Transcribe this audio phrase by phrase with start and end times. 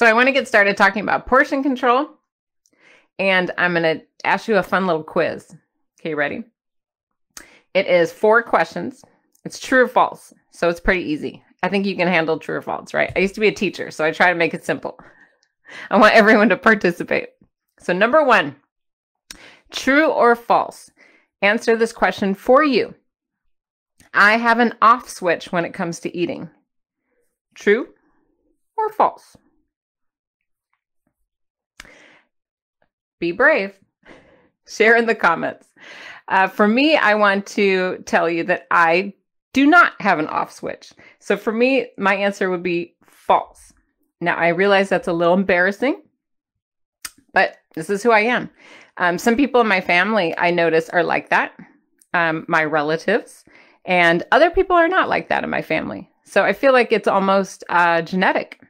[0.00, 2.08] So I want to get started talking about portion control.
[3.18, 5.54] And I'm going to ask you a fun little quiz.
[6.00, 6.42] Okay, ready?
[7.74, 9.04] It is four questions.
[9.44, 10.32] It's true or false.
[10.52, 11.44] So it's pretty easy.
[11.62, 13.12] I think you can handle true or false, right?
[13.14, 14.98] I used to be a teacher, so I try to make it simple.
[15.90, 17.28] I want everyone to participate.
[17.78, 18.56] So, number one,
[19.70, 20.90] true or false?
[21.42, 22.94] Answer this question for you.
[24.14, 26.48] I have an off switch when it comes to eating.
[27.54, 27.88] True
[28.78, 29.36] or false?
[33.20, 33.78] Be brave.
[34.66, 35.68] Share in the comments.
[36.28, 39.14] Uh, for me, I want to tell you that I
[39.52, 40.92] do not have an off switch.
[41.18, 43.72] So for me, my answer would be false.
[44.20, 46.02] Now, I realize that's a little embarrassing,
[47.32, 48.50] but this is who I am.
[48.96, 51.52] Um, some people in my family I notice are like that,
[52.12, 53.44] um, my relatives,
[53.84, 56.10] and other people are not like that in my family.
[56.24, 58.60] So I feel like it's almost uh, genetic.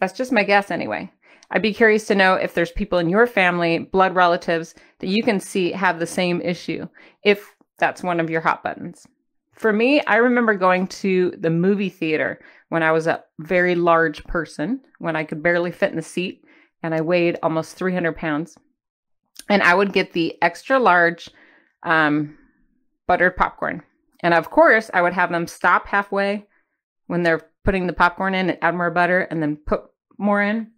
[0.00, 1.10] That's just my guess anyway.
[1.50, 5.22] I'd be curious to know if there's people in your family, blood relatives, that you
[5.22, 6.86] can see have the same issue,
[7.22, 9.06] if that's one of your hot buttons.
[9.52, 14.22] For me, I remember going to the movie theater when I was a very large
[14.24, 16.44] person, when I could barely fit in the seat,
[16.82, 18.56] and I weighed almost 300 pounds.
[19.48, 21.30] And I would get the extra large
[21.82, 22.36] um,
[23.06, 23.82] buttered popcorn.
[24.20, 26.46] And of course, I would have them stop halfway
[27.06, 29.82] when they're putting the popcorn in and add more butter and then put
[30.18, 30.72] more in.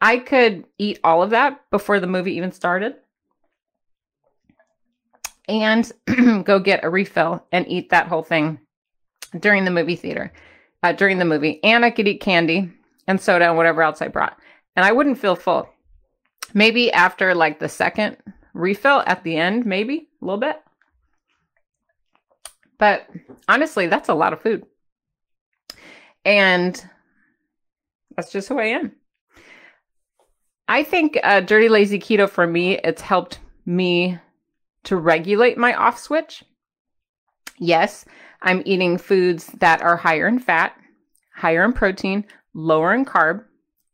[0.00, 2.96] I could eat all of that before the movie even started
[5.48, 5.90] and
[6.44, 8.60] go get a refill and eat that whole thing
[9.40, 10.32] during the movie theater,
[10.82, 11.62] uh, during the movie.
[11.64, 12.70] And I could eat candy
[13.06, 14.38] and soda and whatever else I brought.
[14.76, 15.68] And I wouldn't feel full.
[16.54, 18.18] Maybe after like the second
[18.54, 20.60] refill at the end, maybe a little bit.
[22.78, 23.08] But
[23.48, 24.64] honestly, that's a lot of food.
[26.24, 26.80] And
[28.16, 28.92] that's just who I am.
[30.68, 34.18] I think uh, Dirty Lazy Keto for me, it's helped me
[34.84, 36.44] to regulate my off switch.
[37.58, 38.04] Yes,
[38.42, 40.78] I'm eating foods that are higher in fat,
[41.34, 43.44] higher in protein, lower in carb,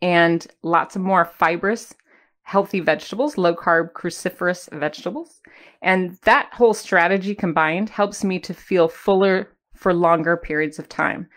[0.03, 1.95] and lots of more fibrous,
[2.43, 5.41] healthy vegetables, low carb, cruciferous vegetables.
[5.81, 11.29] And that whole strategy combined helps me to feel fuller for longer periods of time.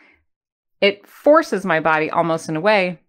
[0.82, 3.00] It forces my body almost in a way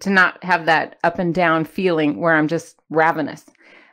[0.00, 3.44] to not have that up and down feeling where I'm just ravenous.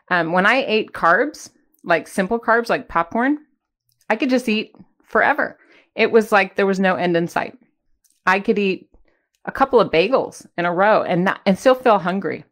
[0.09, 1.49] Um, when I ate carbs,
[1.83, 3.39] like simple carbs, like popcorn,
[4.09, 5.57] I could just eat forever.
[5.95, 7.57] It was like there was no end in sight.
[8.25, 8.89] I could eat
[9.45, 12.45] a couple of bagels in a row and not and still feel hungry.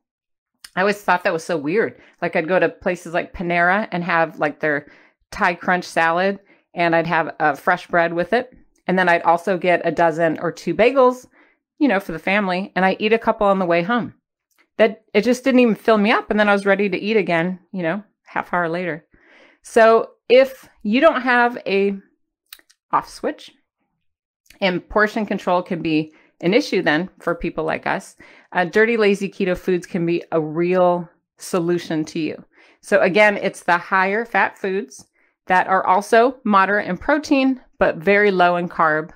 [0.75, 1.99] I always thought that was so weird.
[2.21, 4.87] Like I'd go to places like Panera and have like their
[5.31, 6.39] Thai crunch salad
[6.73, 8.53] and I'd have a fresh bread with it.
[8.87, 11.27] And then I'd also get a dozen or two bagels
[11.81, 14.13] you know, for the family, and I eat a couple on the way home.
[14.77, 16.29] That it just didn't even fill me up.
[16.29, 19.03] And then I was ready to eat again, you know, half hour later.
[19.63, 21.97] So if you don't have a
[22.91, 23.51] off switch,
[24.61, 28.15] and portion control can be an issue then for people like us,
[28.51, 31.09] uh, dirty, lazy keto foods can be a real
[31.39, 32.45] solution to you.
[32.81, 35.07] So again, it's the higher fat foods
[35.47, 39.11] that are also moderate in protein, but very low in carb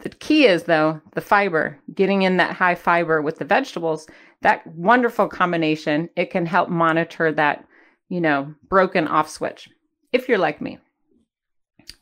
[0.00, 4.06] the key is, though, the fiber, getting in that high fiber with the vegetables,
[4.42, 7.64] that wonderful combination, it can help monitor that,
[8.08, 9.68] you know, broken off switch
[10.12, 10.78] if you're like me.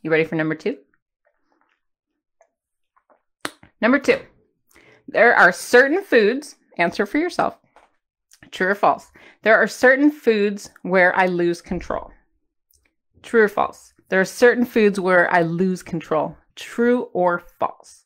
[0.03, 0.79] You ready for number two?
[3.81, 4.21] Number two,
[5.09, 7.59] there are certain foods, answer for yourself,
[8.51, 9.11] true or false.
[9.43, 12.13] There are certain foods where I lose control.
[13.23, 13.93] True or false?
[14.09, 18.05] There are certain foods where I lose control true or false.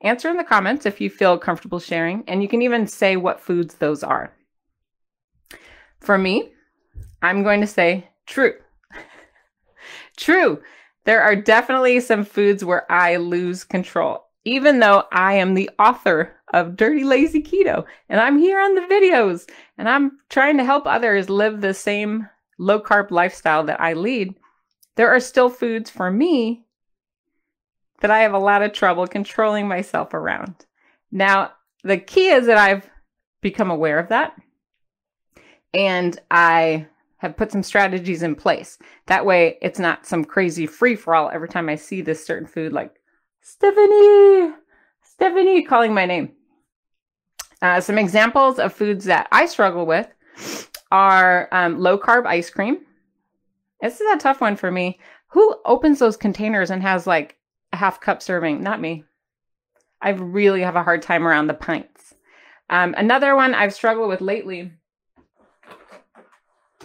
[0.00, 3.40] Answer in the comments if you feel comfortable sharing, and you can even say what
[3.40, 4.32] foods those are.
[6.00, 6.52] For me,
[7.22, 8.54] I'm going to say true.
[10.16, 10.62] true.
[11.04, 16.36] There are definitely some foods where I lose control, even though I am the author
[16.52, 19.48] of Dirty Lazy Keto and I'm here on the videos
[19.78, 24.34] and I'm trying to help others live the same low carb lifestyle that I lead.
[24.96, 26.65] There are still foods for me
[28.00, 30.66] that I have a lot of trouble controlling myself around.
[31.10, 31.52] Now,
[31.82, 32.88] the key is that I've
[33.40, 34.36] become aware of that
[35.72, 36.86] and I
[37.18, 38.78] have put some strategies in place.
[39.06, 42.46] That way, it's not some crazy free for all every time I see this certain
[42.46, 42.94] food, like
[43.40, 44.52] Stephanie,
[45.02, 46.32] Stephanie calling my name.
[47.62, 50.08] Uh, some examples of foods that I struggle with
[50.90, 52.78] are um, low carb ice cream.
[53.80, 54.98] This is a tough one for me.
[55.28, 57.36] Who opens those containers and has like
[57.76, 58.62] half cup serving?
[58.62, 59.04] Not me.
[60.00, 62.14] I really have a hard time around the pints.
[62.68, 64.72] Um, another one I've struggled with lately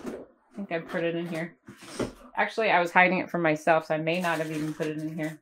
[0.06, 1.56] I think I put it in here.
[2.36, 4.98] Actually, I was hiding it from myself, so I may not have even put it
[4.98, 5.40] in here.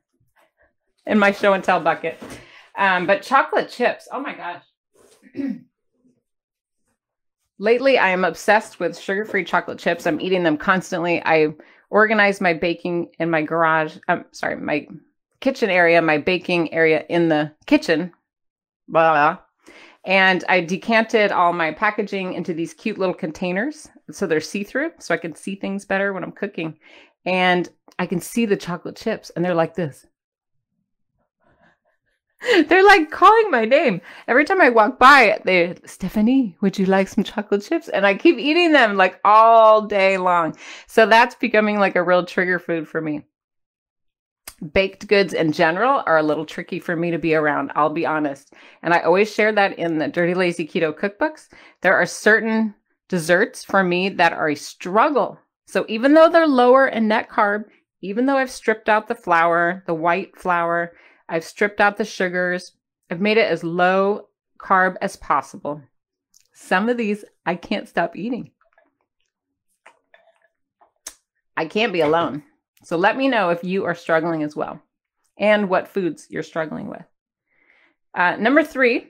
[1.06, 2.22] In my show and tell bucket.
[2.76, 4.62] Um, but chocolate chips, oh my gosh.
[7.58, 10.06] Lately, I am obsessed with sugar-free chocolate chips.
[10.06, 11.22] I'm eating them constantly.
[11.24, 11.48] I
[11.90, 13.96] organize my baking in my garage.
[14.08, 14.86] I'm um, sorry, my
[15.40, 18.12] kitchen area, my baking area in the kitchen.
[18.88, 19.38] Blah, blah.
[20.04, 24.92] And I decanted all my packaging into these cute little containers so they're see through,
[24.98, 26.78] so I can see things better when I'm cooking.
[27.26, 30.06] And I can see the chocolate chips, and they're like this.
[32.68, 34.00] They're like calling my name.
[34.26, 37.90] Every time I walk by, they Stephanie, would you like some chocolate chips?
[37.90, 40.56] And I keep eating them like all day long.
[40.86, 43.26] So that's becoming like a real trigger food for me
[44.72, 48.06] baked goods in general are a little tricky for me to be around, I'll be
[48.06, 48.52] honest.
[48.82, 51.48] And I always share that in the Dirty Lazy Keto cookbooks.
[51.80, 52.74] There are certain
[53.08, 55.38] desserts for me that are a struggle.
[55.66, 57.64] So even though they're lower in net carb,
[58.02, 60.92] even though I've stripped out the flour, the white flour,
[61.28, 62.72] I've stripped out the sugars,
[63.10, 64.28] I've made it as low
[64.58, 65.82] carb as possible.
[66.52, 68.50] Some of these I can't stop eating.
[71.56, 72.42] I can't be alone.
[72.82, 74.82] So let me know if you are struggling as well
[75.38, 77.04] and what foods you're struggling with.
[78.14, 79.08] Uh, number three,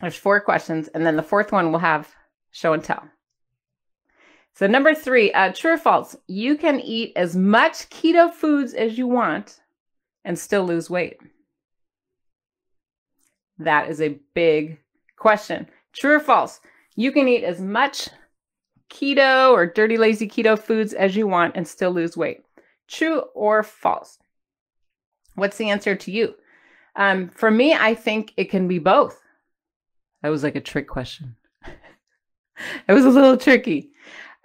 [0.00, 2.08] there's four questions, and then the fourth one will have
[2.50, 3.02] show and tell.
[4.54, 8.98] So, number three, uh, true or false, you can eat as much keto foods as
[8.98, 9.60] you want
[10.24, 11.18] and still lose weight.
[13.58, 14.78] That is a big
[15.16, 15.68] question.
[15.92, 16.60] True or false,
[16.96, 18.08] you can eat as much
[18.90, 22.42] keto or dirty, lazy keto foods as you want and still lose weight.
[22.88, 24.18] True or false?
[25.34, 26.34] What's the answer to you?
[26.96, 29.20] Um, for me, I think it can be both.
[30.22, 31.36] That was like a trick question.
[32.88, 33.90] it was a little tricky.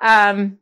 [0.01, 0.60] Um,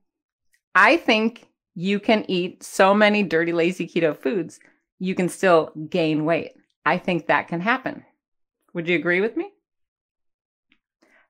[0.73, 4.59] I think you can eat so many dirty, lazy keto foods,
[4.99, 6.51] you can still gain weight.
[6.85, 8.05] I think that can happen.
[8.73, 9.51] Would you agree with me?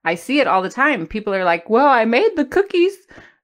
[0.04, 1.08] I see it all the time.
[1.08, 2.96] People are like, well, I made the cookies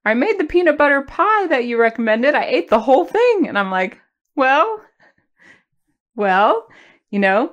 [0.07, 2.33] I made the peanut butter pie that you recommended.
[2.33, 3.45] I ate the whole thing.
[3.45, 3.99] And I'm like,
[4.37, 4.81] well,
[6.15, 6.65] well,
[7.11, 7.51] you know,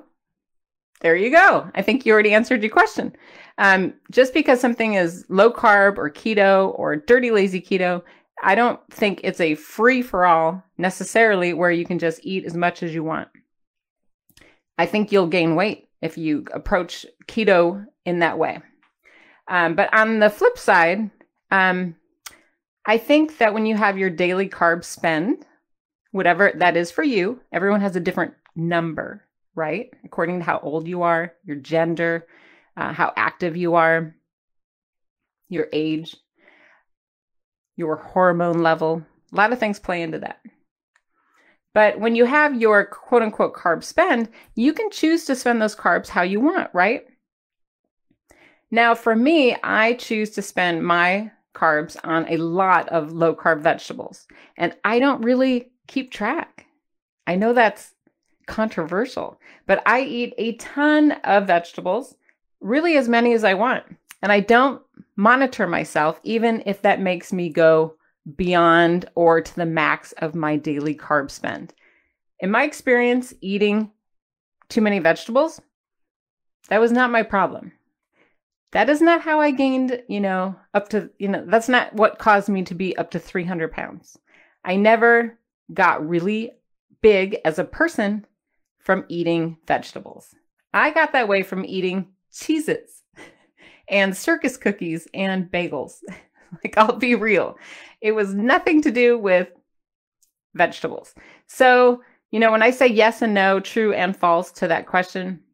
[1.01, 1.69] there you go.
[1.75, 3.17] I think you already answered your question.
[3.59, 8.05] Um, just because something is low carb or keto or dirty, lazy keto,
[8.41, 12.55] I don't think it's a free for all necessarily where you can just eat as
[12.55, 13.29] much as you want.
[14.79, 18.61] I think you'll gain weight if you approach keto in that way.
[19.49, 21.11] Um, but on the flip side,
[21.51, 21.97] um,
[22.87, 25.47] I think that when you have your daily carb spend,
[26.11, 29.91] whatever that is for you, everyone has a different number, right?
[30.05, 32.27] According to how old you are, your gender,
[32.77, 34.15] uh, how active you are,
[35.49, 36.17] your age,
[37.77, 39.03] your hormone level.
[39.33, 40.41] A lot of things play into that.
[41.73, 45.75] But when you have your quote unquote carb spend, you can choose to spend those
[45.75, 47.05] carbs how you want, right?
[48.71, 53.61] Now, for me, I choose to spend my carbs on a lot of low carb
[53.61, 54.27] vegetables.
[54.57, 56.67] And I don't really keep track.
[57.27, 57.95] I know that's
[58.47, 62.17] controversial, but I eat a ton of vegetables,
[62.61, 63.85] really as many as I want.
[64.23, 64.83] And I don't
[65.17, 67.95] monitor myself, even if that makes me go
[68.37, 71.73] beyond or to the max of my daily carb spend.
[72.41, 73.91] In my experience, eating
[74.69, 75.61] too many vegetables,
[76.69, 77.73] that was not my problem
[78.75, 82.19] that is not how I gained, you know, up to, you know, that's not what
[82.19, 84.19] caused me to be up to 300 pounds.
[84.65, 85.39] I never
[85.73, 86.51] got really
[87.01, 88.27] big as a person
[88.81, 90.35] from eating vegetables.
[90.73, 93.03] I got that way from eating Cheez-Its
[93.89, 96.01] and circus cookies and bagels.
[96.65, 97.57] like, I'll be real.
[98.01, 99.51] It was nothing to do with
[100.55, 101.15] vegetables.
[101.47, 102.03] So,
[102.33, 105.45] you know, when I say yes and no, true and false to that question,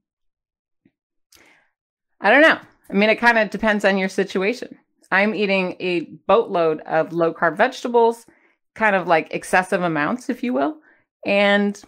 [2.18, 2.58] I don't know.
[2.90, 4.76] I mean, it kind of depends on your situation.
[5.12, 8.26] I'm eating a boatload of low carb vegetables,
[8.74, 10.76] kind of like excessive amounts, if you will,
[11.24, 11.80] and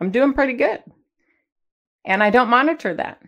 [0.00, 0.82] I'm doing pretty good.
[2.04, 3.22] And I don't monitor that.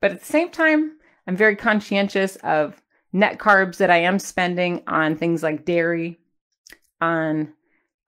[0.00, 0.92] But at the same time,
[1.26, 2.80] I'm very conscientious of
[3.12, 6.18] net carbs that I am spending on things like dairy,
[7.00, 7.52] on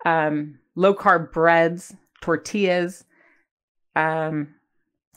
[0.04, 3.04] um, low carb breads, tortillas,
[3.96, 4.54] um,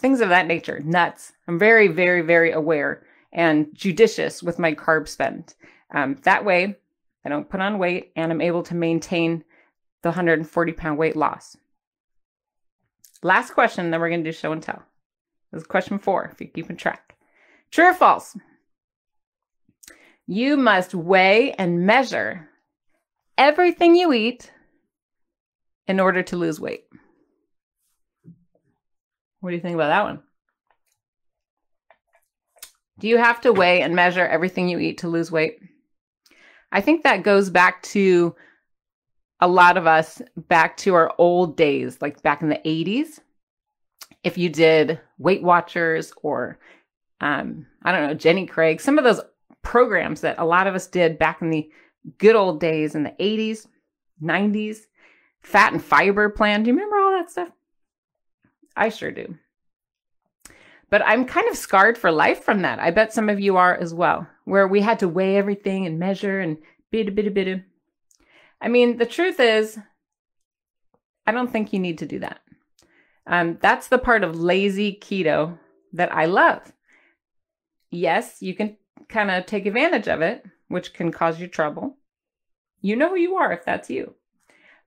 [0.01, 1.31] things of that nature, nuts.
[1.47, 5.53] I'm very, very, very aware and judicious with my carb spend.
[5.93, 6.75] Um, that way,
[7.23, 9.43] I don't put on weight and I'm able to maintain
[10.01, 11.55] the 140 pound weight loss.
[13.23, 14.81] Last question, then we're going to do show and tell.
[15.51, 17.15] This is question four, if you're keeping track.
[17.69, 18.35] True or false?
[20.25, 22.49] You must weigh and measure
[23.37, 24.51] everything you eat
[25.87, 26.85] in order to lose weight.
[29.41, 30.23] What do you think about that one?
[32.99, 35.59] Do you have to weigh and measure everything you eat to lose weight?
[36.71, 38.35] I think that goes back to
[39.39, 43.19] a lot of us back to our old days, like back in the 80s.
[44.23, 46.59] If you did Weight Watchers or,
[47.19, 49.21] um, I don't know, Jenny Craig, some of those
[49.63, 51.67] programs that a lot of us did back in the
[52.19, 53.65] good old days in the 80s,
[54.21, 54.81] 90s,
[55.41, 56.61] fat and fiber plan.
[56.61, 57.49] Do you remember all that stuff?
[58.75, 59.37] I sure do.
[60.89, 62.79] But I'm kind of scarred for life from that.
[62.79, 65.97] I bet some of you are as well, where we had to weigh everything and
[65.97, 66.57] measure and
[66.91, 67.63] bit a bit a bit.
[68.59, 69.79] I mean, the truth is,
[71.25, 72.41] I don't think you need to do that.
[73.25, 75.57] Um, that's the part of lazy keto
[75.93, 76.73] that I love.
[77.89, 81.97] Yes, you can kind of take advantage of it, which can cause you trouble.
[82.81, 84.15] You know who you are if that's you.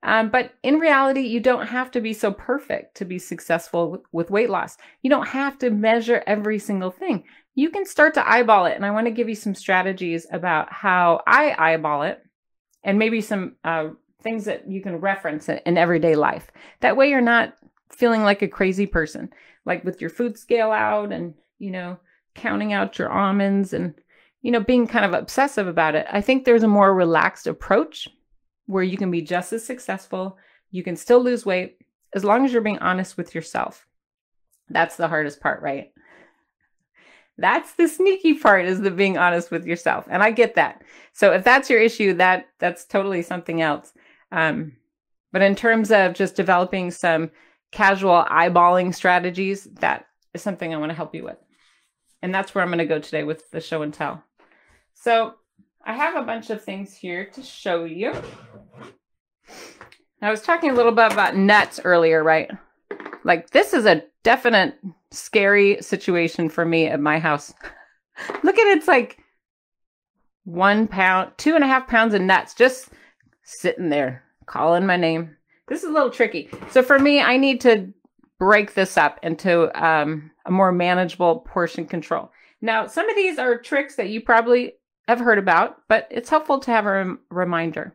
[0.04, 4.30] Um, but in reality, you don't have to be so perfect to be successful with,
[4.30, 4.76] weight loss.
[5.02, 7.24] You don't have to measure every single thing.
[7.54, 8.76] You can start to eyeball it.
[8.76, 12.22] And I want to give you some strategies about how I eyeball it
[12.82, 13.88] and maybe some uh,
[14.22, 16.50] things that you can reference in everyday life.
[16.80, 17.54] That way, you're not
[17.90, 19.30] feeling like a crazy person,
[19.64, 21.98] like with your food scale out and, you know,
[22.34, 23.94] counting out your almonds and,
[24.42, 26.06] you know, being kind of obsessive about it.
[26.10, 28.06] I think there's a more relaxed approach
[28.66, 30.38] where you can be just as successful.
[30.70, 31.78] You can still lose weight
[32.14, 33.86] as long as you're being honest with yourself.
[34.70, 35.92] That's the hardest part, right?
[37.36, 40.06] That's the sneaky part is the being honest with yourself.
[40.08, 40.82] And I get that.
[41.12, 43.92] So if that's your issue, that that's totally something else.
[44.30, 44.76] Um,
[45.32, 47.30] but in terms of just developing some
[47.72, 51.38] casual eyeballing strategies, that is something I want to help you with.
[52.22, 54.22] And that's where I'm going to go today with the show and tell.
[54.94, 55.34] So
[55.86, 58.14] I have a bunch of things here to show you.
[60.22, 62.50] I was talking a little bit about nuts earlier, right?
[63.24, 64.78] Like this is a definite
[65.10, 67.52] scary situation for me at my house.
[68.42, 69.18] Look at it, it's like
[70.44, 72.88] one pound, two and a half pounds of nuts just
[73.42, 75.36] sitting there calling my name.
[75.68, 76.48] This is a little tricky.
[76.70, 77.92] So for me, I need to
[78.38, 82.30] break this up into um, a more manageable portion control.
[82.62, 84.74] Now, some of these are tricks that you probably
[85.08, 87.94] have heard about, but it's helpful to have a rem- reminder.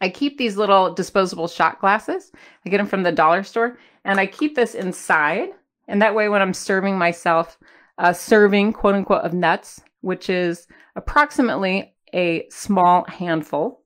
[0.00, 2.30] I keep these little disposable shot glasses.
[2.64, 5.50] I get them from the dollar store, and I keep this inside.
[5.88, 7.58] And that way, when I'm serving myself
[7.98, 13.82] a serving, quote unquote, of nuts, which is approximately a small handful,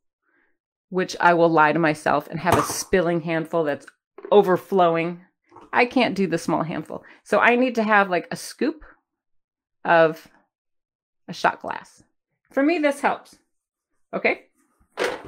[0.89, 3.87] which I will lie to myself and have a spilling handful that's
[4.33, 5.21] overflowing.
[5.73, 7.05] I can't do the small handful.
[7.23, 8.85] So I need to have like a scoop
[9.85, 10.27] of
[11.29, 12.03] a shot glass.
[12.51, 13.39] For me, this helps.
[14.13, 14.47] Okay?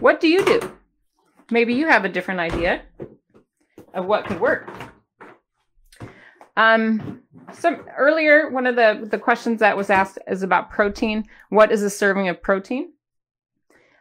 [0.01, 0.61] What do you do?
[1.51, 2.83] Maybe you have a different idea
[3.95, 4.71] of what could work.
[6.57, 11.25] Um, some earlier, one of the, the questions that was asked is about protein.
[11.51, 12.93] What is a serving of protein?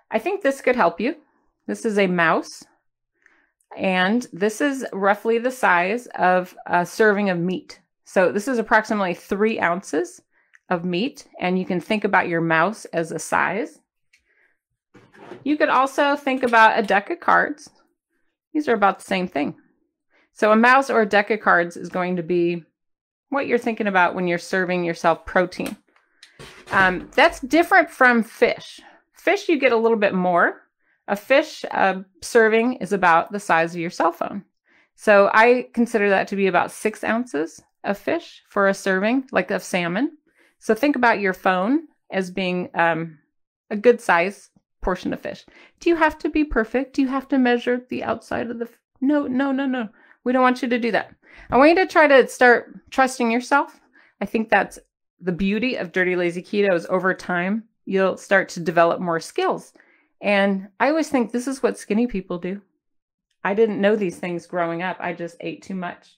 [0.10, 1.16] I think this could help you.
[1.68, 2.64] This is a mouse,
[3.78, 7.80] and this is roughly the size of a serving of meat.
[8.04, 10.22] So this is approximately three ounces
[10.72, 13.80] of meat, and you can think about your mouse as a size.
[15.44, 17.70] You could also think about a deck of cards.
[18.54, 19.56] These are about the same thing.
[20.34, 22.64] So a mouse or a deck of cards is going to be
[23.30, 25.76] what you're thinking about when you're serving yourself protein.
[26.72, 28.80] Um, that's different from fish.
[29.14, 30.62] Fish, you get a little bit more.
[31.08, 34.46] A fish uh, serving is about the size of your cell phone.
[34.96, 39.52] So I consider that to be about six ounces of fish for a serving, like
[39.52, 40.18] of salmon.
[40.62, 43.18] So think about your phone as being um,
[43.72, 44.52] a good size
[44.82, 45.44] portion of fish.
[45.80, 46.94] Do you have to be perfect?
[46.94, 48.66] Do you have to measure the outside of the?
[48.66, 49.90] F- no, no, no, no.
[50.24, 51.16] We don't want you to do that.
[51.50, 53.82] I want you to try to start trusting yourself.
[54.22, 54.78] I think that's
[55.20, 59.74] the beauty of Dirty Lazy Keto is over time you'll start to develop more skills.
[60.22, 62.62] And I always think this is what skinny people do.
[63.44, 64.98] I didn't know these things growing up.
[65.00, 66.18] I just ate too much.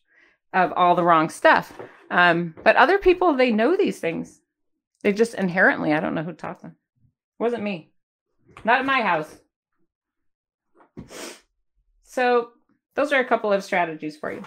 [0.53, 1.73] Of all the wrong stuff.
[2.11, 4.41] Um, but other people, they know these things.
[5.01, 6.75] They just inherently, I don't know who taught them.
[7.39, 7.91] It wasn't me.
[8.63, 9.35] Not at my house.
[12.03, 12.49] So
[12.95, 14.43] those are a couple of strategies for you.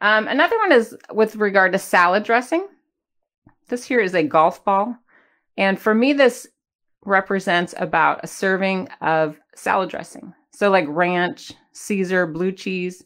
[0.00, 2.66] Um, another one is with regard to salad dressing.
[3.68, 4.96] This here is a golf ball.
[5.56, 6.46] And for me, this
[7.04, 10.34] represents about a serving of salad dressing.
[10.52, 13.04] So, like ranch, Caesar, blue cheese,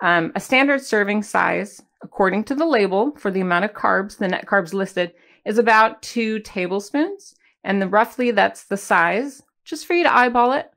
[0.00, 4.28] um, a standard serving size, according to the label for the amount of carbs, the
[4.28, 5.12] net carbs listed,
[5.44, 7.34] is about two tablespoons.
[7.62, 10.70] And the, roughly that's the size, just for you to eyeball it.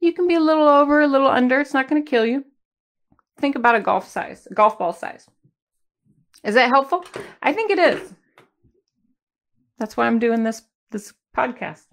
[0.00, 1.60] You can be a little over, a little under.
[1.60, 2.44] It's not going to kill you.
[3.38, 5.26] Think about a golf size, a golf ball size.
[6.44, 7.04] Is that helpful?
[7.42, 8.12] I think it is.
[9.78, 11.84] That's why I'm doing this this podcast.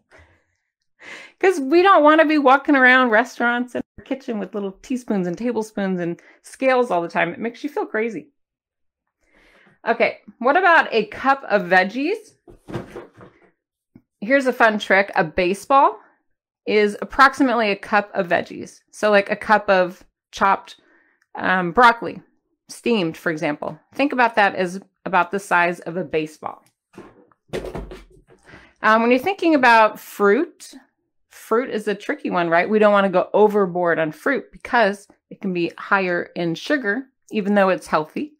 [1.39, 5.37] Because we don't want to be walking around restaurants and kitchen with little teaspoons and
[5.37, 7.33] tablespoons and scales all the time.
[7.33, 8.29] It makes you feel crazy.
[9.85, 12.35] Okay, what about a cup of veggies?
[14.21, 15.11] Here's a fun trick.
[15.15, 15.99] A baseball
[16.65, 18.79] is approximately a cup of veggies.
[18.91, 20.77] So like a cup of chopped
[21.35, 22.21] um, broccoli,
[22.69, 23.77] steamed, for example.
[23.93, 26.63] Think about that as about the size of a baseball.
[28.81, 30.73] Um, when you're thinking about fruit,
[31.43, 32.69] fruit is a tricky one, right?
[32.69, 37.03] We don't want to go overboard on fruit because it can be higher in sugar,
[37.31, 38.33] even though it's healthy.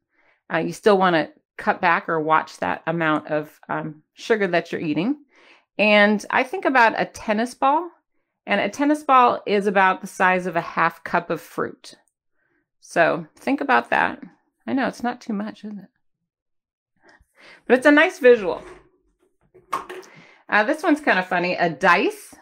[0.52, 4.72] Uh, you still want to cut back or watch that amount of um, sugar that
[4.72, 5.18] you're eating.
[5.78, 7.90] And I think about a tennis ball,
[8.46, 11.96] and a tennis ball is about the size of a half cup of fruit.
[12.80, 14.22] So think about that.
[14.66, 15.90] I know it's not too much, is it?
[17.68, 18.62] But it's a nice visual.
[20.48, 21.56] Uh, this one's kind of funny.
[21.56, 22.36] A dice.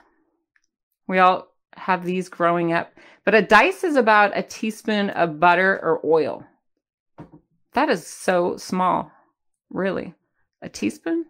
[1.12, 2.94] We all have these growing up,
[3.26, 6.46] but a dice is about a teaspoon of butter or oil.
[7.74, 9.12] That is so small,
[9.70, 10.14] really.
[10.62, 11.26] A teaspoon?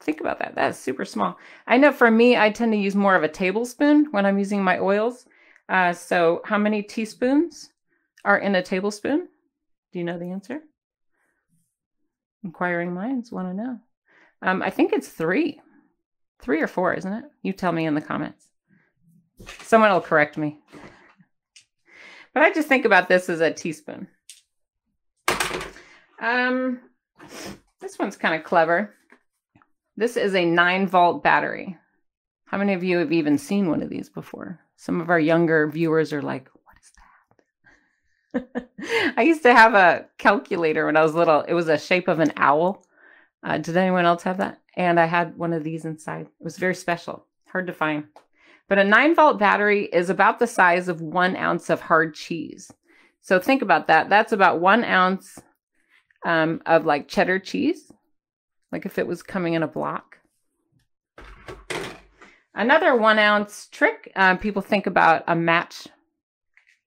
[0.00, 0.56] Think about that.
[0.56, 1.38] That's super small.
[1.66, 4.62] I know for me, I tend to use more of a tablespoon when I'm using
[4.62, 5.24] my oils.
[5.70, 7.70] Uh, so, how many teaspoons
[8.26, 9.26] are in a tablespoon?
[9.90, 10.60] Do you know the answer?
[12.44, 13.78] Inquiring minds want to know.
[14.42, 15.62] Um, I think it's three.
[16.42, 17.24] Three or four, isn't it?
[17.40, 18.48] You tell me in the comments.
[19.62, 20.58] Someone will correct me.
[22.32, 24.08] But I just think about this as a teaspoon.
[26.20, 26.80] Um,
[27.80, 28.94] this one's kind of clever.
[29.96, 31.76] This is a 9 volt battery.
[32.46, 34.60] How many of you have even seen one of these before?
[34.76, 38.70] Some of our younger viewers are like, what is that?
[39.16, 41.40] I used to have a calculator when I was little.
[41.42, 42.84] It was a shape of an owl.
[43.42, 44.60] Uh, did anyone else have that?
[44.76, 46.26] And I had one of these inside.
[46.26, 48.04] It was very special, hard to find.
[48.68, 52.70] But a 9 volt battery is about the size of one ounce of hard cheese.
[53.20, 54.08] So think about that.
[54.08, 55.38] That's about one ounce
[56.24, 57.92] um, of like cheddar cheese,
[58.72, 60.18] like if it was coming in a block.
[62.54, 65.86] Another one ounce trick, uh, people think about a match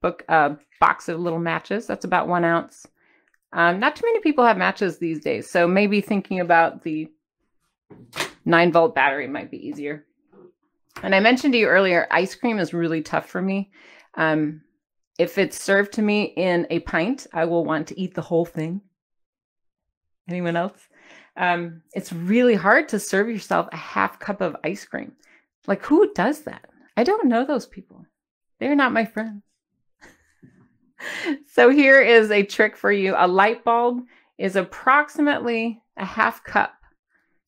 [0.02, 1.86] book, a box of little matches.
[1.86, 2.88] That's about one ounce.
[3.54, 7.10] Um, not too many people have matches these days, so maybe thinking about the
[8.46, 10.06] 9 volt battery might be easier.
[11.02, 13.72] And I mentioned to you earlier, ice cream is really tough for me.
[14.16, 14.62] Um,
[15.18, 18.46] if it's served to me in a pint, I will want to eat the whole
[18.46, 18.82] thing.
[20.28, 20.88] Anyone else?
[21.36, 25.14] Um, it's really hard to serve yourself a half cup of ice cream.
[25.68, 26.70] Like, who does that?
[26.98, 28.06] I don't know those people.
[28.60, 29.44] They're not my friends.
[31.54, 34.02] so, here is a trick for you a light bulb
[34.38, 36.74] is approximately a half cup.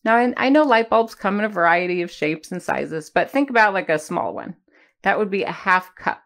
[0.04, 3.50] Now, I, know light bulbs come in a variety of shapes and sizes, but think
[3.50, 4.56] about like a small one.
[5.04, 6.24] That would be a half cup.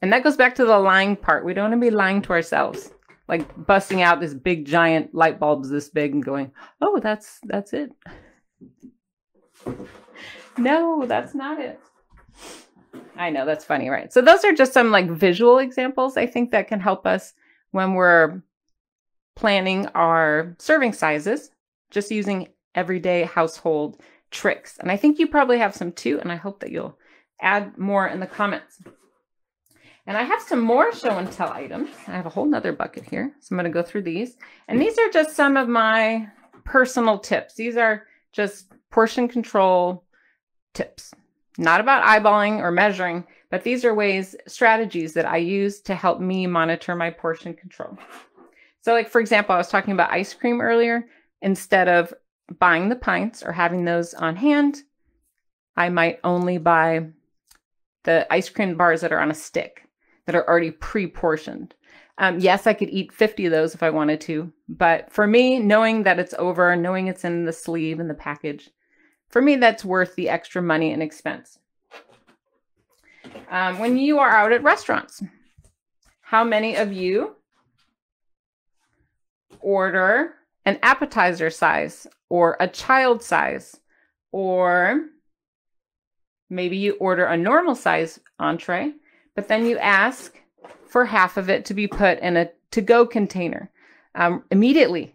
[0.00, 1.44] And that goes back to the lying part.
[1.44, 2.90] We don't want to be lying to ourselves
[3.30, 7.72] like busting out this big giant light bulbs this big and going, "Oh, that's that's
[7.72, 7.92] it."
[10.58, 11.78] no, that's not it.
[13.16, 14.12] I know that's funny, right?
[14.12, 17.32] So those are just some like visual examples I think that can help us
[17.70, 18.42] when we're
[19.36, 21.52] planning our serving sizes,
[21.90, 24.78] just using everyday household tricks.
[24.78, 26.98] And I think you probably have some too, and I hope that you'll
[27.40, 28.80] add more in the comments.
[30.06, 31.90] And I have some more show and tell items.
[32.08, 33.32] I have a whole nother bucket here.
[33.40, 34.36] So I'm going to go through these.
[34.66, 36.26] And these are just some of my
[36.64, 37.54] personal tips.
[37.54, 40.04] These are just portion control
[40.74, 41.12] tips.
[41.58, 46.20] Not about eyeballing or measuring, but these are ways, strategies that I use to help
[46.20, 47.98] me monitor my portion control.
[48.80, 51.06] So, like for example, I was talking about ice cream earlier.
[51.42, 52.12] Instead of
[52.58, 54.82] buying the pints or having those on hand,
[55.76, 57.06] I might only buy
[58.04, 59.84] the ice cream bars that are on a stick
[60.26, 61.74] that are already pre-portioned.
[62.18, 64.52] Um, yes, I could eat 50 of those if I wanted to.
[64.68, 68.70] But for me, knowing that it's over, knowing it's in the sleeve and the package,
[69.28, 71.58] for me, that's worth the extra money and expense.
[73.50, 75.22] Um, when you are out at restaurants,
[76.20, 77.36] how many of you
[79.60, 80.34] order
[80.64, 83.78] an appetizer size or a child size
[84.32, 85.04] or
[86.48, 88.92] maybe you order a normal size entree,
[89.36, 90.40] but then you ask
[90.88, 93.70] for half of it to be put in a to go container
[94.14, 95.14] um, immediately,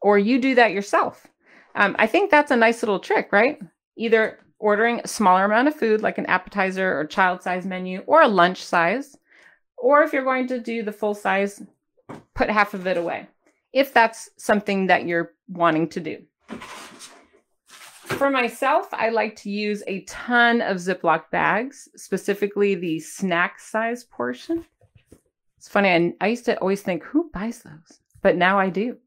[0.00, 1.26] or you do that yourself.
[1.74, 3.58] Um, I think that's a nice little trick, right?
[3.96, 8.22] Either ordering a smaller amount of food, like an appetizer or child size menu, or
[8.22, 9.16] a lunch size,
[9.76, 11.62] or if you're going to do the full size,
[12.34, 13.26] put half of it away,
[13.72, 16.22] if that's something that you're wanting to do.
[18.04, 24.04] For myself, I like to use a ton of Ziploc bags, specifically the snack size
[24.04, 24.64] portion.
[25.56, 28.00] It's funny, I, I used to always think, who buys those?
[28.20, 28.98] But now I do.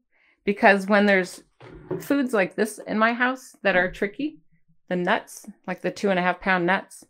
[0.44, 1.42] Because when there's
[2.00, 4.38] foods like this in my house that are tricky,
[4.88, 7.04] the nuts, like the two and a half pound nuts,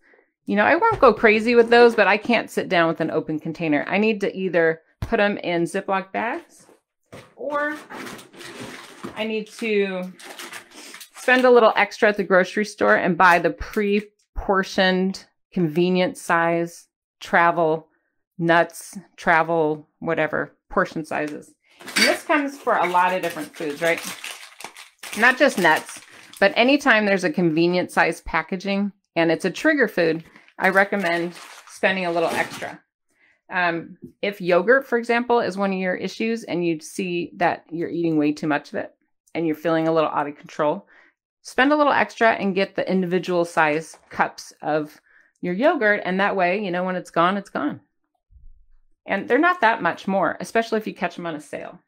[0.46, 3.10] you know, I won't go crazy with those, but I can't sit down with an
[3.10, 3.84] open container.
[3.88, 6.66] I need to either put them in Ziploc bags
[7.34, 7.76] or
[9.16, 10.12] I need to
[11.16, 14.02] spend a little extra at the grocery store and buy the pre
[14.36, 16.86] portioned, convenient size
[17.18, 17.88] travel
[18.38, 21.54] nuts, travel, whatever, portion sizes.
[21.80, 24.00] And this comes for a lot of different foods, right?
[25.18, 26.00] Not just nuts,
[26.38, 30.24] but anytime there's a convenient size packaging and it's a trigger food,
[30.58, 31.34] I recommend
[31.68, 32.80] spending a little extra.
[33.50, 37.88] Um, if yogurt, for example, is one of your issues and you see that you're
[37.88, 38.95] eating way too much of it
[39.36, 40.86] and you're feeling a little out of control,
[41.42, 45.00] spend a little extra and get the individual size cups of
[45.42, 46.00] your yogurt.
[46.04, 47.80] And that way, you know, when it's gone, it's gone.
[49.04, 51.78] And they're not that much more, especially if you catch them on a sale.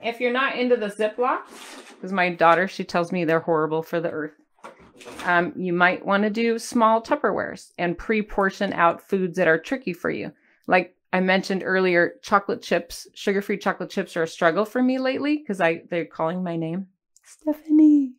[0.00, 4.00] If you're not into the Ziplocs, because my daughter, she tells me they're horrible for
[4.00, 4.34] the earth,
[5.24, 9.92] um, you might want to do small Tupperwares and pre-portion out foods that are tricky
[9.92, 10.32] for you.
[10.66, 15.36] Like I mentioned earlier, chocolate chips, sugar-free chocolate chips are a struggle for me lately
[15.36, 16.88] because I they're calling my name,
[17.22, 18.14] Stephanie.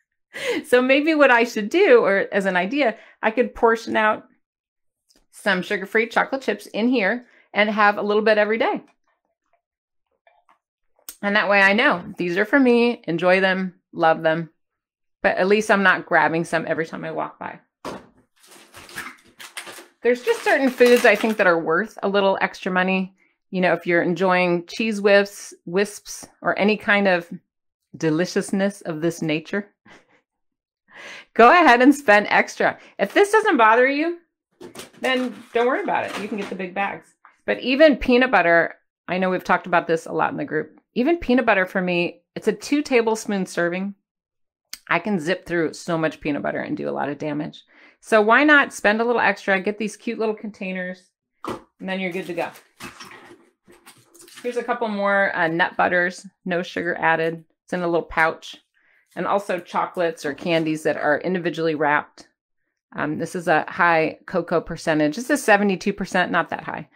[0.66, 4.26] so maybe what I should do, or as an idea, I could portion out
[5.30, 8.82] some sugar-free chocolate chips in here and have a little bit every day.
[11.22, 14.50] And that way I know these are for me, enjoy them, love them,
[15.22, 17.60] but at least I'm not grabbing some every time I walk by.
[20.06, 23.16] There's just certain foods I think that are worth a little extra money.
[23.50, 27.28] You know, if you're enjoying cheese whips, wisps, or any kind of
[27.96, 29.68] deliciousness of this nature,
[31.34, 32.78] go ahead and spend extra.
[33.00, 34.18] If this doesn't bother you,
[35.00, 36.22] then don't worry about it.
[36.22, 37.08] You can get the big bags.
[37.44, 38.76] But even peanut butter,
[39.08, 40.78] I know we've talked about this a lot in the group.
[40.94, 43.96] Even peanut butter for me, it's a two tablespoon serving.
[44.86, 47.64] I can zip through so much peanut butter and do a lot of damage.
[48.06, 51.10] So why not spend a little extra, get these cute little containers,
[51.44, 52.50] and then you're good to go.
[54.44, 57.42] Here's a couple more uh, nut butters, no sugar added.
[57.64, 58.58] It's in a little pouch.
[59.16, 62.28] And also chocolates or candies that are individually wrapped.
[62.94, 65.16] Um, this is a high cocoa percentage.
[65.16, 66.88] This is 72%, not that high.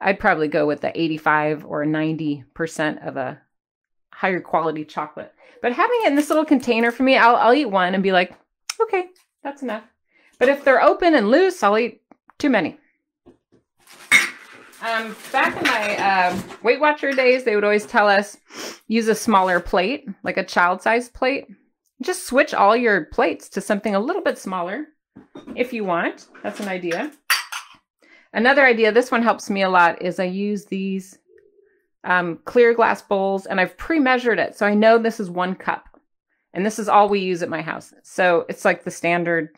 [0.00, 3.42] I'd probably go with the 85 or 90% of a
[4.12, 5.34] higher quality chocolate.
[5.60, 8.12] But having it in this little container for me, I'll, I'll eat one and be
[8.12, 8.32] like,
[8.80, 9.08] okay,
[9.42, 9.82] that's enough.
[10.42, 12.02] But if they're open and loose, I'll eat
[12.40, 12.76] too many.
[14.82, 18.38] Um, back in my uh, Weight Watcher days, they would always tell us
[18.88, 21.46] use a smaller plate, like a child-sized plate.
[22.02, 24.86] Just switch all your plates to something a little bit smaller
[25.54, 26.26] if you want.
[26.42, 27.12] That's an idea.
[28.32, 31.20] Another idea, this one helps me a lot, is I use these
[32.02, 34.56] um, clear glass bowls and I've pre-measured it.
[34.56, 35.84] So I know this is one cup
[36.52, 37.94] and this is all we use at my house.
[38.02, 39.50] So it's like the standard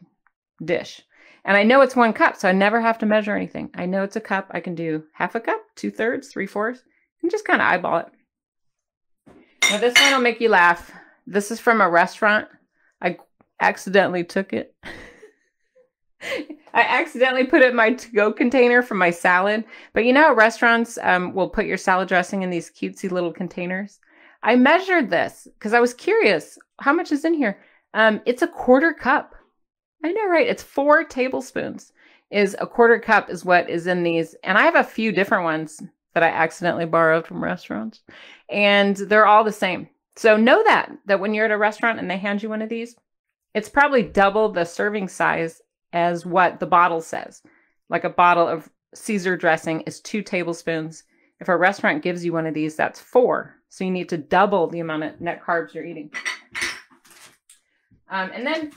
[0.64, 1.02] dish.
[1.44, 3.70] And I know it's one cup, so I never have to measure anything.
[3.74, 4.50] I know it's a cup.
[4.50, 6.82] I can do half a cup, two thirds, three fourths,
[7.22, 8.06] and just kind of eyeball it.
[9.70, 10.90] Now this one will make you laugh.
[11.26, 12.48] This is from a restaurant.
[13.00, 13.18] I
[13.60, 14.74] accidentally took it.
[16.74, 19.64] I accidentally put it in my to-go container for my salad.
[19.92, 24.00] But you know, restaurants um, will put your salad dressing in these cutesy little containers.
[24.42, 26.58] I measured this because I was curious.
[26.80, 27.58] How much is in here?
[27.94, 29.33] Um, it's a quarter cup.
[30.04, 30.46] I know, right?
[30.46, 31.92] It's four tablespoons.
[32.30, 35.44] Is a quarter cup is what is in these, and I have a few different
[35.44, 35.80] ones
[36.14, 38.02] that I accidentally borrowed from restaurants,
[38.48, 39.88] and they're all the same.
[40.16, 42.68] So know that that when you're at a restaurant and they hand you one of
[42.68, 42.96] these,
[43.54, 45.62] it's probably double the serving size
[45.92, 47.42] as what the bottle says.
[47.88, 51.04] Like a bottle of Caesar dressing is two tablespoons.
[51.40, 53.54] If a restaurant gives you one of these, that's four.
[53.68, 56.10] So you need to double the amount of net carbs you're eating.
[58.08, 58.70] Um, and then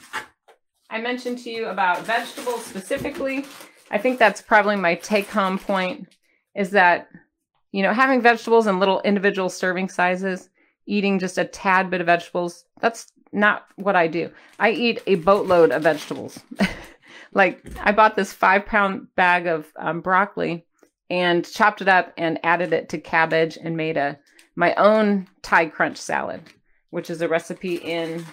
[0.89, 3.45] I mentioned to you about vegetables specifically.
[3.91, 6.07] I think that's probably my take home point
[6.55, 7.09] is that,
[7.71, 10.49] you know, having vegetables in little individual serving sizes,
[10.85, 14.31] eating just a tad bit of vegetables, that's not what I do.
[14.59, 16.39] I eat a boatload of vegetables.
[17.33, 20.65] like I bought this five pound bag of um, broccoli
[21.09, 24.19] and chopped it up and added it to cabbage and made a
[24.55, 26.41] my own Thai crunch salad,
[26.89, 28.25] which is a recipe in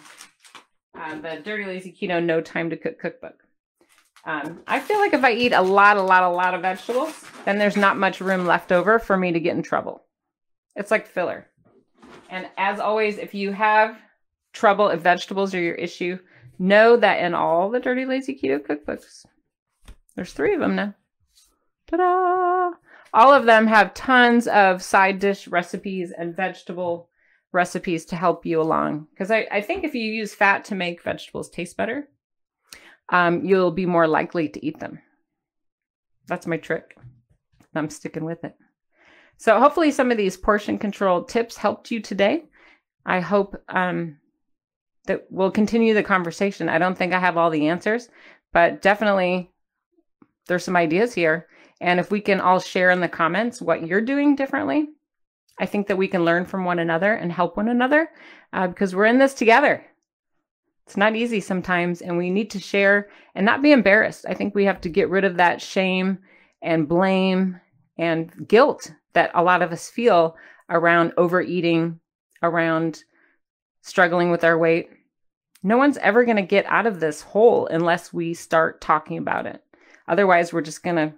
[0.99, 3.41] uh, the Dirty Lazy Keto No Time to Cook cookbook.
[4.25, 7.25] Um, I feel like if I eat a lot, a lot, a lot of vegetables,
[7.45, 10.03] then there's not much room left over for me to get in trouble.
[10.77, 11.47] It's like filler.
[12.31, 13.99] And as always, if you have
[14.53, 16.19] trouble, if vegetables are your issue,
[16.59, 19.27] know that in all the Dirty Lazy Keto cookbooks,
[20.17, 20.95] there's three of them now.
[21.89, 22.71] Ta-da!
[23.13, 27.11] All of them have tons of side dish recipes and vegetable
[27.55, 29.07] recipes to help you along.
[29.11, 32.09] Because I, I think if you use fat to make vegetables taste better,
[33.11, 34.99] um, you'll be more likely to eat them.
[36.27, 36.97] That's my trick.
[37.75, 38.55] I'm sticking with it.
[39.37, 42.45] So hopefully some of these portion control tips helped you today.
[43.07, 44.19] I hope um,
[45.07, 46.69] that we'll continue the conversation.
[46.69, 48.09] I don't think I have all the answers,
[48.53, 49.51] but definitely
[50.47, 51.49] there's some ideas here.
[51.81, 54.89] And if we can all share in the comments what you're doing differently,
[55.59, 58.11] I think that we can learn from one another and help one another
[58.53, 59.85] uh, because we're in this together.
[60.87, 64.27] It's not easy sometimes, and we need to share and not be embarrassed.
[64.29, 66.19] I think we have to get rid of that shame
[66.61, 67.61] and blame
[67.97, 70.37] and guilt that a lot of us feel
[70.69, 72.01] around overeating,
[72.43, 73.05] around
[73.83, 74.91] struggling with our weight.
[75.63, 79.47] No one's ever going to get out of this hole unless we start talking about
[79.47, 79.63] it.
[80.07, 81.15] Otherwise, we're just going to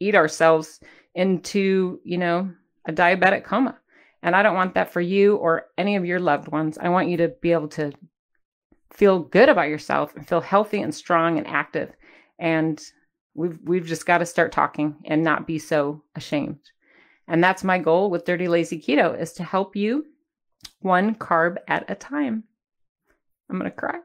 [0.00, 0.80] eat ourselves
[1.14, 2.50] into, you know,
[2.88, 3.78] a diabetic coma.
[4.22, 6.76] And I don't want that for you or any of your loved ones.
[6.78, 7.92] I want you to be able to
[8.92, 11.92] feel good about yourself and feel healthy and strong and active.
[12.38, 12.82] And
[13.34, 16.58] we've we've just got to start talking and not be so ashamed.
[17.28, 20.06] And that's my goal with Dirty Lazy Keto is to help you
[20.80, 22.44] one carb at a time.
[23.48, 23.98] I'm going to cry.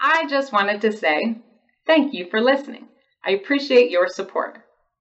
[0.00, 1.38] I just wanted to say
[1.86, 2.88] thank you for listening.
[3.24, 4.60] I appreciate your support.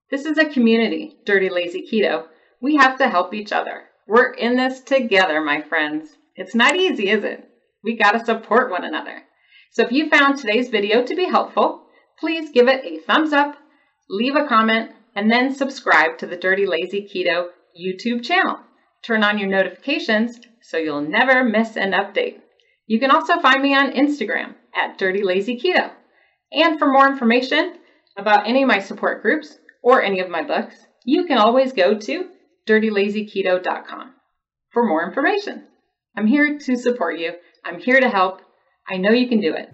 [0.10, 2.26] This is a community, Dirty Lazy Keto.
[2.62, 3.84] We have to help each other.
[4.08, 6.10] We're in this together, my friends.
[6.36, 7.48] It's not easy, is it?
[7.84, 9.24] We got to support one another.
[9.72, 11.84] So if you found today's video to be helpful,
[12.20, 13.58] please give it a thumbs up,
[14.10, 18.58] leave a comment, and then subscribe to the Dirty Lazy Keto YouTube channel.
[19.04, 22.39] Turn on your notifications so you'll never miss an update.
[22.88, 25.91] You can also find me on Instagram at Dirty Lazy Keto.
[26.52, 27.78] And for more information
[28.17, 31.98] about any of my support groups or any of my books, you can always go
[31.98, 32.30] to
[32.68, 34.14] dirtylazyketo.com
[34.72, 35.66] for more information.
[36.16, 37.34] I'm here to support you.
[37.64, 38.42] I'm here to help.
[38.88, 39.70] I know you can do it.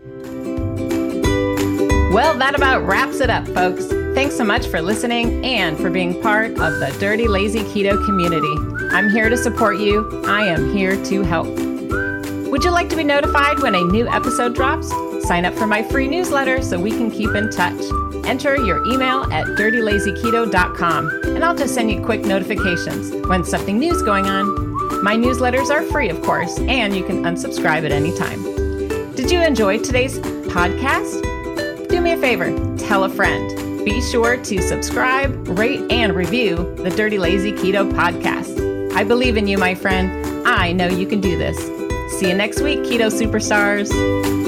[2.14, 3.88] Well, that about wraps it up, folks.
[4.14, 8.54] Thanks so much for listening and for being part of the Dirty Lazy Keto community.
[8.94, 10.24] I'm here to support you.
[10.28, 11.48] I am here to help.
[11.48, 14.90] Would you like to be notified when a new episode drops?
[15.28, 17.82] Sign up for my free newsletter so we can keep in touch.
[18.26, 23.94] Enter your email at dirtylazyketo.com and I'll just send you quick notifications when something new
[23.94, 25.04] is going on.
[25.04, 28.42] My newsletters are free, of course, and you can unsubscribe at any time.
[29.16, 31.22] Did you enjoy today's podcast?
[31.90, 33.86] Do me a favor, tell a friend.
[33.86, 38.94] Be sure to subscribe, rate, and review the Dirty Lazy Keto podcast.
[38.94, 40.48] I believe in you, my friend.
[40.48, 41.58] I know you can do this.
[42.20, 44.43] See you next week, Keto Superstars.